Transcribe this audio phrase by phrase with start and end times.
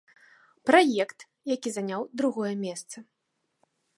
[0.69, 1.19] Праект,
[1.53, 2.97] які заняў другое месца.